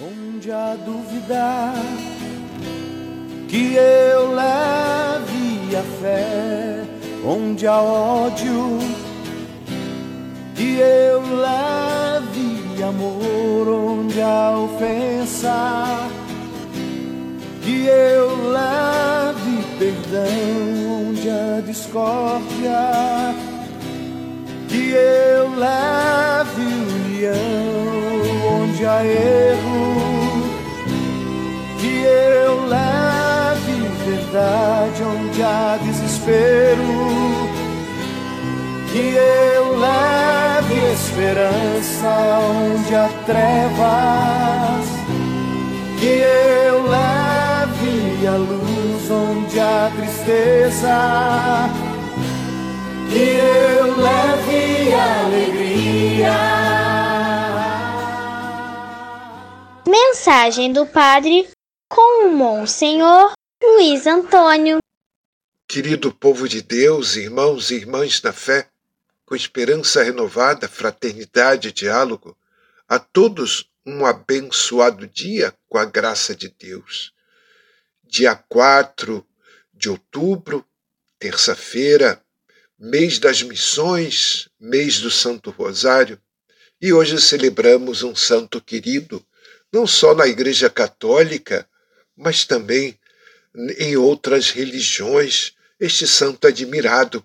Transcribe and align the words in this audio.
Onde 0.00 0.52
há 0.52 0.76
dúvida 0.86 1.74
que 3.48 3.74
eu 3.74 4.32
leve 4.32 5.74
a 5.74 5.82
fé, 6.00 6.84
onde 7.26 7.66
há 7.66 7.82
ódio 7.82 8.78
que 10.54 10.78
eu 10.78 11.20
leve 11.20 12.80
amor, 12.80 13.68
onde 13.68 14.22
há 14.22 14.56
ofensa 14.56 16.08
que 17.62 17.86
eu 17.86 18.52
leve 18.52 19.64
perdão, 19.80 21.08
onde 21.08 21.28
há 21.28 21.60
discórdia 21.66 23.34
que 24.68 24.92
eu 24.92 25.50
leve 25.56 26.62
união, 26.94 28.62
onde 28.62 28.86
há 28.86 29.04
erro 29.04 29.67
verdade, 34.88 35.02
onde 35.02 35.42
há 35.42 35.78
desespero 35.82 36.82
que 38.90 39.14
eu 39.14 39.78
leve 39.78 40.92
esperança, 40.92 42.08
onde 42.40 42.94
há 42.94 43.08
trevas 43.26 44.86
que 46.00 46.06
eu 46.06 46.82
leve 46.82 48.26
a 48.26 48.36
luz, 48.36 49.10
onde 49.10 49.60
há 49.60 49.90
tristeza 49.94 51.68
que 53.10 53.18
eu 53.18 53.96
leve 53.96 54.94
alegria. 54.94 56.32
Mensagem 59.86 60.72
do 60.72 60.86
Padre 60.86 61.48
com 61.90 62.28
o 62.28 62.36
Monsenhor 62.36 63.32
Luiz 63.74 64.06
Antônio. 64.06 64.78
Querido 65.68 66.10
povo 66.10 66.48
de 66.48 66.62
Deus, 66.62 67.16
irmãos 67.16 67.70
e 67.70 67.74
irmãs 67.74 68.20
na 68.22 68.32
fé, 68.32 68.70
com 69.26 69.36
esperança 69.36 70.02
renovada, 70.02 70.66
fraternidade 70.66 71.68
e 71.68 71.72
diálogo, 71.72 72.36
a 72.88 72.98
todos 72.98 73.70
um 73.84 74.06
abençoado 74.06 75.06
dia 75.06 75.54
com 75.68 75.76
a 75.76 75.84
graça 75.84 76.34
de 76.34 76.48
Deus. 76.48 77.12
Dia 78.02 78.34
4 78.34 79.24
de 79.72 79.90
outubro, 79.90 80.64
terça-feira, 81.18 82.20
mês 82.78 83.18
das 83.18 83.42
missões, 83.42 84.48
mês 84.58 84.98
do 84.98 85.10
Santo 85.10 85.50
Rosário, 85.50 86.20
e 86.80 86.92
hoje 86.92 87.20
celebramos 87.20 88.02
um 88.02 88.16
santo 88.16 88.62
querido, 88.62 89.24
não 89.70 89.86
só 89.86 90.14
na 90.14 90.26
Igreja 90.26 90.70
Católica, 90.70 91.68
mas 92.16 92.44
também 92.44 92.98
em 93.54 93.96
outras 93.96 94.50
religiões, 94.50 95.54
este 95.80 96.06
santo 96.06 96.46
admirado, 96.46 97.24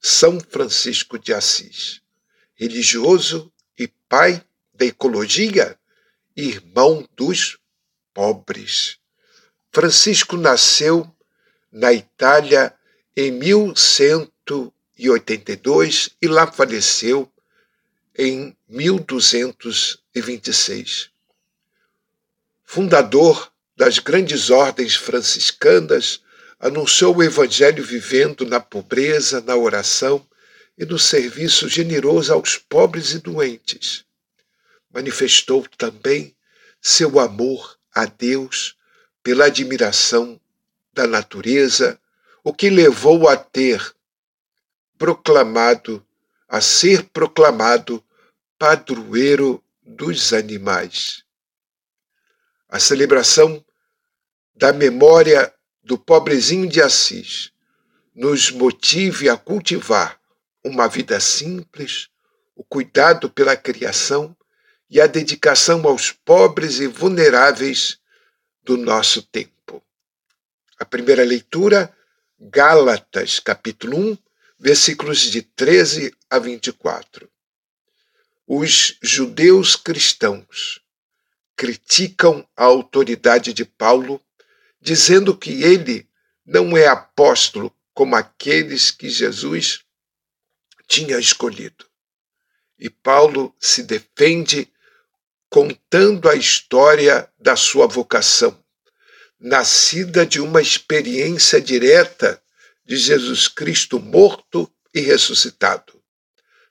São 0.00 0.40
Francisco 0.40 1.16
de 1.18 1.32
Assis, 1.32 2.02
religioso 2.54 3.52
e 3.78 3.86
pai 4.08 4.42
da 4.74 4.86
ecologia, 4.86 5.78
irmão 6.36 7.08
dos 7.16 7.58
pobres. 8.12 8.98
Francisco 9.72 10.36
nasceu 10.36 11.08
na 11.70 11.92
Itália 11.92 12.74
em 13.16 13.30
1182 13.30 16.10
e 16.20 16.26
lá 16.26 16.50
faleceu 16.50 17.30
em 18.16 18.56
1226. 18.68 21.10
Fundador 22.64 23.52
das 23.76 23.98
grandes 23.98 24.50
ordens 24.50 24.96
franciscanas, 24.96 26.22
anunciou 26.58 27.16
o 27.16 27.22
Evangelho 27.22 27.84
vivendo 27.84 28.46
na 28.46 28.58
pobreza, 28.58 29.40
na 29.42 29.54
oração 29.54 30.26
e 30.78 30.84
no 30.84 30.98
serviço 30.98 31.68
generoso 31.68 32.32
aos 32.32 32.56
pobres 32.56 33.12
e 33.12 33.18
doentes. 33.18 34.04
Manifestou 34.92 35.66
também 35.76 36.34
seu 36.80 37.20
amor 37.20 37.78
a 37.94 38.06
Deus 38.06 38.76
pela 39.22 39.46
admiração 39.46 40.40
da 40.92 41.06
natureza, 41.06 42.00
o 42.42 42.54
que 42.54 42.70
levou 42.70 43.28
a 43.28 43.36
ter 43.36 43.94
proclamado, 44.96 46.04
a 46.48 46.60
ser 46.60 47.02
proclamado 47.04 48.02
padroeiro 48.58 49.62
dos 49.82 50.32
animais. 50.32 51.24
A 52.68 52.78
celebração 52.78 53.62
da 54.56 54.72
memória 54.72 55.52
do 55.84 55.98
pobrezinho 55.98 56.66
de 56.66 56.80
Assis 56.80 57.52
nos 58.14 58.50
motive 58.50 59.28
a 59.28 59.36
cultivar 59.36 60.18
uma 60.64 60.88
vida 60.88 61.20
simples, 61.20 62.08
o 62.56 62.64
cuidado 62.64 63.28
pela 63.28 63.54
criação 63.54 64.34
e 64.88 65.00
a 65.00 65.06
dedicação 65.06 65.86
aos 65.86 66.10
pobres 66.10 66.80
e 66.80 66.86
vulneráveis 66.86 67.98
do 68.62 68.76
nosso 68.78 69.22
tempo. 69.22 69.82
A 70.78 70.84
primeira 70.84 71.22
leitura, 71.22 71.94
Gálatas, 72.40 73.38
capítulo 73.38 73.98
1, 73.98 74.18
versículos 74.58 75.20
de 75.20 75.42
13 75.42 76.14
a 76.30 76.38
24. 76.38 77.28
Os 78.46 78.96
judeus 79.02 79.76
cristãos 79.76 80.80
criticam 81.54 82.46
a 82.56 82.64
autoridade 82.64 83.52
de 83.52 83.64
Paulo 83.64 84.20
dizendo 84.86 85.36
que 85.36 85.64
ele 85.64 86.08
não 86.46 86.76
é 86.76 86.86
apóstolo 86.86 87.74
como 87.92 88.14
aqueles 88.14 88.92
que 88.92 89.08
Jesus 89.08 89.80
tinha 90.86 91.18
escolhido. 91.18 91.84
E 92.78 92.88
Paulo 92.88 93.52
se 93.58 93.82
defende 93.82 94.72
contando 95.50 96.28
a 96.28 96.36
história 96.36 97.28
da 97.36 97.56
sua 97.56 97.88
vocação, 97.88 98.56
nascida 99.40 100.24
de 100.24 100.40
uma 100.40 100.62
experiência 100.62 101.60
direta 101.60 102.40
de 102.84 102.96
Jesus 102.96 103.48
Cristo 103.48 103.98
morto 103.98 104.72
e 104.94 105.00
ressuscitado. 105.00 106.00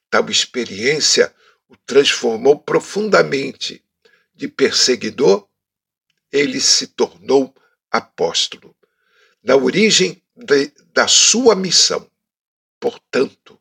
Tal 0.10 0.30
experiência 0.30 1.36
o 1.68 1.76
transformou 1.76 2.58
profundamente. 2.58 3.84
De 4.34 4.48
perseguidor, 4.48 5.50
ele 6.32 6.62
se 6.62 6.88
tornou 6.88 7.54
apóstolo. 7.98 8.76
Na 9.44 9.56
origem 9.56 10.22
de, 10.36 10.72
da 10.94 11.08
sua 11.08 11.56
missão, 11.56 12.10
portanto, 12.80 13.60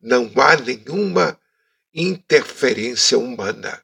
não 0.00 0.30
há 0.36 0.56
nenhuma 0.56 1.38
interferência 1.92 3.18
humana. 3.18 3.82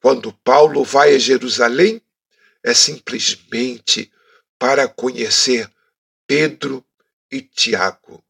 Quando 0.00 0.32
Paulo 0.32 0.84
vai 0.84 1.14
a 1.14 1.18
Jerusalém, 1.18 2.02
é 2.62 2.74
simplesmente 2.74 4.12
para 4.58 4.88
conhecer 4.88 5.70
Pedro 6.26 6.84
e 7.30 7.40
Tiago. 7.40 8.24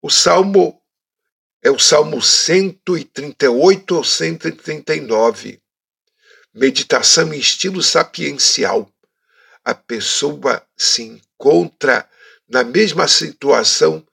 O 0.00 0.10
salmo 0.10 0.80
é 1.62 1.70
o 1.70 1.78
salmo 1.78 2.20
138 2.20 3.96
ou 3.96 4.04
139. 4.04 5.60
Meditação 6.52 7.32
em 7.32 7.38
estilo 7.38 7.82
sapiencial 7.82 8.93
a 9.64 9.74
pessoa 9.74 10.64
se 10.76 11.02
encontra 11.02 12.08
na 12.48 12.62
mesma 12.62 13.08
situação 13.08 14.06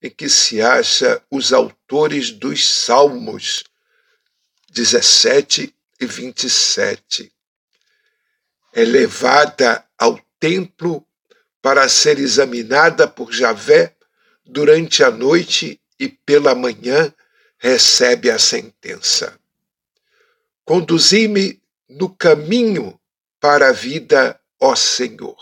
em 0.00 0.10
que 0.10 0.28
se 0.28 0.60
acha 0.60 1.22
os 1.30 1.52
autores 1.52 2.30
dos 2.30 2.68
Salmos 2.68 3.64
17 4.70 5.74
e 6.00 6.06
27. 6.06 7.32
É 8.72 8.84
levada 8.84 9.84
ao 9.98 10.18
templo 10.40 11.06
para 11.60 11.88
ser 11.88 12.18
examinada 12.18 13.06
por 13.06 13.32
Javé 13.32 13.94
durante 14.44 15.04
a 15.04 15.10
noite 15.10 15.80
e 15.98 16.08
pela 16.08 16.54
manhã 16.54 17.12
recebe 17.58 18.30
a 18.30 18.38
sentença. 18.38 19.38
Conduzi-me 20.64 21.62
no 21.88 22.08
caminho 22.08 22.98
para 23.38 23.68
a 23.68 23.72
vida 23.72 24.40
ó 24.62 24.76
Senhor. 24.76 25.36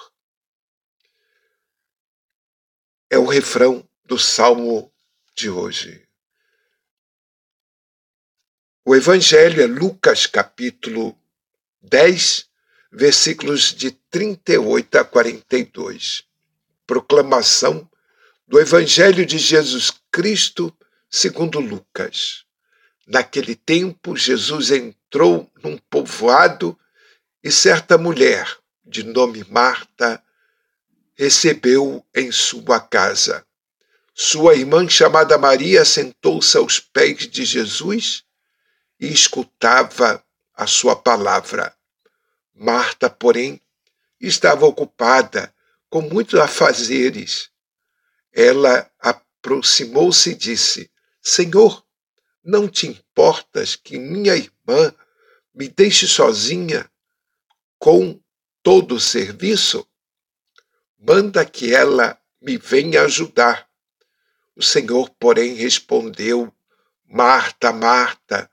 É 3.10 3.18
o 3.18 3.26
refrão 3.26 3.86
do 4.02 4.18
salmo 4.18 4.90
de 5.34 5.50
hoje. 5.50 6.08
O 8.82 8.96
evangelho 8.96 9.62
é 9.62 9.66
Lucas 9.66 10.26
capítulo 10.26 11.14
10, 11.82 12.48
versículos 12.90 13.74
de 13.74 13.90
38 13.90 14.96
a 14.96 15.04
42. 15.04 16.24
Proclamação 16.86 17.88
do 18.48 18.58
evangelho 18.58 19.26
de 19.26 19.36
Jesus 19.36 19.92
Cristo 20.10 20.74
segundo 21.10 21.60
Lucas. 21.60 22.46
Naquele 23.06 23.54
tempo, 23.54 24.16
Jesus 24.16 24.70
entrou 24.70 25.52
num 25.62 25.76
povoado 25.76 26.78
e 27.44 27.50
certa 27.52 27.98
mulher, 27.98 28.60
de 28.90 29.04
nome 29.04 29.44
Marta, 29.48 30.22
recebeu 31.14 32.04
em 32.14 32.32
sua 32.32 32.80
casa. 32.80 33.46
Sua 34.12 34.54
irmã, 34.54 34.86
chamada 34.88 35.38
Maria, 35.38 35.84
sentou-se 35.84 36.56
aos 36.56 36.80
pés 36.80 37.28
de 37.28 37.44
Jesus 37.44 38.24
e 38.98 39.06
escutava 39.06 40.22
a 40.54 40.66
sua 40.66 40.96
palavra. 40.96 41.74
Marta, 42.52 43.08
porém, 43.08 43.60
estava 44.20 44.66
ocupada 44.66 45.54
com 45.88 46.02
muitos 46.02 46.38
afazeres. 46.38 47.48
Ela 48.32 48.90
aproximou-se 48.98 50.30
e 50.30 50.34
disse: 50.34 50.90
Senhor, 51.22 51.84
não 52.44 52.68
te 52.68 52.86
importas 52.88 53.76
que 53.76 53.98
minha 53.98 54.36
irmã 54.36 54.92
me 55.54 55.68
deixe 55.68 56.06
sozinha 56.06 56.90
com 57.78 58.19
todo 58.62 58.96
o 58.96 59.00
serviço? 59.00 59.86
Manda 60.98 61.44
que 61.44 61.74
ela 61.74 62.20
me 62.40 62.56
venha 62.56 63.02
ajudar. 63.02 63.68
O 64.54 64.62
Senhor, 64.62 65.10
porém, 65.18 65.54
respondeu: 65.54 66.52
Marta, 67.06 67.72
Marta, 67.72 68.50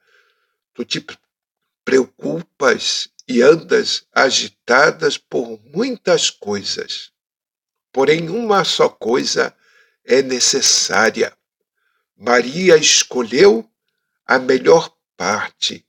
tu 0.73 0.85
te 0.85 1.05
preocupas 1.83 3.09
e 3.27 3.41
andas 3.41 4.05
agitadas 4.13 5.17
por 5.17 5.59
muitas 5.63 6.29
coisas. 6.29 7.11
Porém, 7.91 8.29
uma 8.29 8.63
só 8.63 8.87
coisa 8.87 9.55
é 10.05 10.21
necessária. 10.21 11.35
Maria 12.15 12.77
escolheu 12.77 13.69
a 14.25 14.39
melhor 14.39 14.95
parte, 15.15 15.85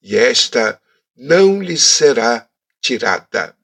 e 0.00 0.16
esta 0.16 0.80
não 1.14 1.62
lhe 1.62 1.76
será 1.76 2.48
tirada. 2.86 3.56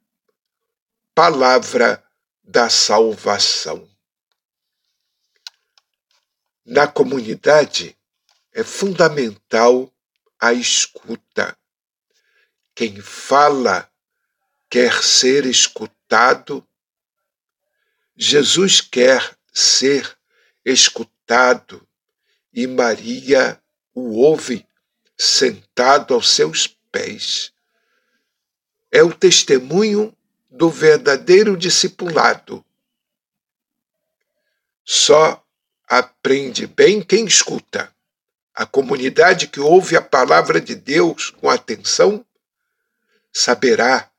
Palavra 1.15 2.03
da 2.43 2.69
salvação. 2.69 3.89
Na 6.67 6.89
comunidade 6.89 7.97
é 8.53 8.65
fundamental 8.65 9.95
a 10.41 10.53
escuta. 10.53 11.57
Quem 12.75 13.01
fala 13.01 13.89
quer 14.69 15.05
ser 15.05 15.47
escutado. 15.47 16.67
Jesus 18.17 18.81
quer 18.81 19.39
ser 19.53 20.19
escutado 20.65 21.87
e 22.53 22.67
Maria 22.67 23.63
o 23.95 24.17
ouve 24.17 24.67
sentado 25.17 26.13
aos 26.13 26.29
seus 26.29 26.67
pés. 26.91 27.52
É 28.93 29.03
o 29.03 29.13
testemunho 29.13 30.15
do 30.51 30.69
verdadeiro 30.69 31.57
discipulado. 31.57 32.63
Só 34.85 35.43
aprende 35.89 36.67
bem 36.67 37.01
quem 37.03 37.25
escuta. 37.25 37.91
A 38.55 38.67
comunidade 38.67 39.49
que 39.49 39.61
ouve 39.61 39.97
a 39.97 40.03
palavra 40.03 40.61
de 40.61 40.75
Deus 40.75 41.31
com 41.31 41.49
atenção 41.49 42.25
saberá 43.33 44.11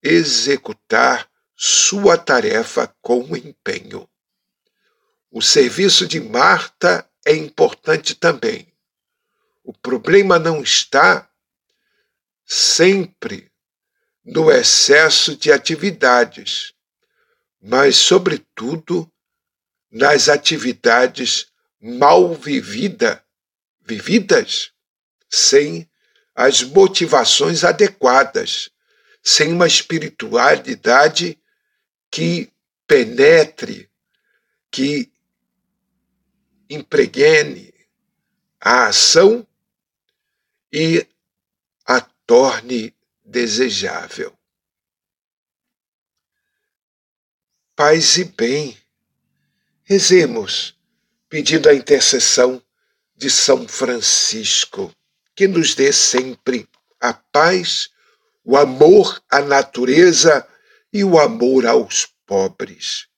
executar 0.00 1.28
sua 1.56 2.16
tarefa 2.16 2.94
com 3.02 3.36
empenho. 3.36 4.08
O 5.28 5.42
serviço 5.42 6.06
de 6.06 6.20
Marta 6.20 7.08
é 7.26 7.34
importante 7.34 8.14
também. 8.14 8.72
O 9.64 9.72
problema 9.72 10.38
não 10.38 10.62
está 10.62 11.28
sempre 12.44 13.50
no 14.24 14.50
excesso 14.50 15.36
de 15.36 15.52
atividades, 15.52 16.72
mas, 17.60 17.96
sobretudo, 17.96 19.10
nas 19.90 20.28
atividades 20.28 21.46
mal 21.80 22.34
vivida, 22.34 23.22
vividas, 23.82 24.72
sem 25.28 25.88
as 26.34 26.62
motivações 26.62 27.62
adequadas, 27.64 28.70
sem 29.22 29.52
uma 29.52 29.66
espiritualidade 29.66 31.38
que 32.10 32.50
penetre, 32.86 33.90
que 34.70 35.12
impregne 36.68 37.72
a 38.60 38.86
ação 38.86 39.46
e 40.72 41.06
a 41.86 42.00
torne 42.00 42.94
desejável. 43.24 44.36
Paz 47.74 48.16
e 48.18 48.24
bem, 48.24 48.76
rezemos 49.82 50.78
pedindo 51.28 51.68
a 51.68 51.74
intercessão 51.74 52.62
de 53.16 53.30
São 53.30 53.66
Francisco, 53.66 54.94
que 55.34 55.48
nos 55.48 55.74
dê 55.74 55.92
sempre 55.92 56.68
a 57.00 57.12
paz, 57.12 57.90
o 58.44 58.56
amor 58.56 59.22
à 59.28 59.40
natureza 59.40 60.46
e 60.92 61.02
o 61.02 61.18
amor 61.18 61.66
aos 61.66 62.06
pobres. 62.26 63.08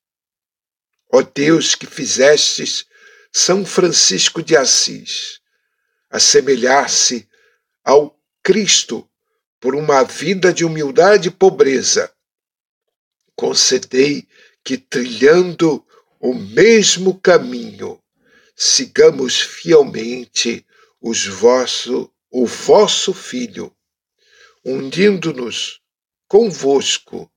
Ó 1.12 1.20
Deus 1.22 1.74
que 1.74 1.86
fizestes 1.86 2.86
São 3.32 3.66
Francisco 3.66 4.42
de 4.42 4.56
Assis 4.56 5.40
assemelhar-se 6.10 7.28
ao 7.84 8.18
Cristo 8.42 9.08
por 9.66 9.74
uma 9.74 10.04
vida 10.04 10.52
de 10.52 10.64
humildade 10.64 11.26
e 11.26 11.32
pobreza. 11.32 12.14
Concedei 13.34 14.28
que, 14.62 14.78
trilhando 14.78 15.84
o 16.20 16.32
mesmo 16.32 17.18
caminho, 17.18 18.00
sigamos 18.54 19.40
fielmente 19.40 20.64
os 21.00 21.26
vosso, 21.26 22.08
o 22.30 22.46
vosso 22.46 23.12
Filho, 23.12 23.76
unindo-nos 24.64 25.80
convosco 26.28 27.28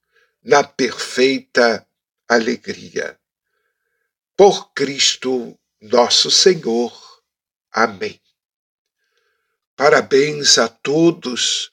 na 0.43 0.63
perfeita 0.63 1.83
alegria. 2.27 3.19
Por 4.37 4.71
Cristo 4.73 5.59
nosso 5.81 6.29
Senhor. 6.29 6.95
Amém. 7.71 8.21
Parabéns 9.75 10.59
a 10.59 10.67
todos 10.67 11.71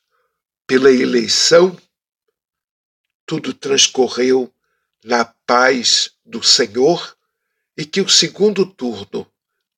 pela 0.67 0.91
eleição. 0.91 1.77
Tudo 3.25 3.55
transcorreu 3.55 4.53
na 5.05 5.25
paz 5.25 6.11
do 6.25 6.43
Senhor 6.43 7.17
e 7.77 7.85
que 7.85 8.01
o 8.01 8.09
segundo 8.09 8.67
turno 8.67 9.31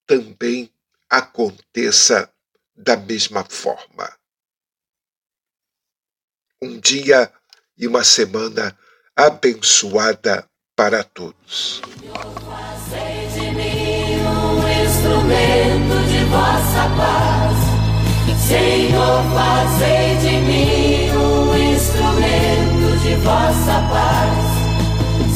também 0.06 0.72
aconteça 1.08 2.32
da 2.74 2.96
mesma 2.96 3.44
forma. 3.44 4.10
Um 6.60 6.78
dia 6.78 7.32
e 7.76 7.86
uma 7.86 8.04
semana 8.04 8.76
abençoada 9.14 10.48
para 10.74 11.02
todos. 11.04 11.80
Fazei 12.50 13.28
de 13.28 13.50
mim 13.52 14.20
um 14.26 14.84
instrumento 14.84 16.08
de 16.08 16.24
vossa 16.24 16.96
paz 16.96 17.68
Senhor, 18.48 19.22
fazei 19.34 20.16
de 20.22 20.38
vossa 23.25 23.76
paz. 23.90 24.58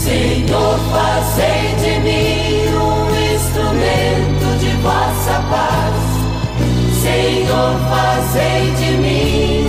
Senhor, 0.03 0.79
fazei 0.91 1.75
de 1.83 2.01
mim 2.01 2.75
um 2.77 3.35
instrumento 3.35 4.59
de 4.59 4.71
vossa 4.83 5.43
paz. 5.51 5.95
Senhor, 7.03 7.73
fazei 7.91 8.71
de 8.73 8.91
mim 8.99 9.62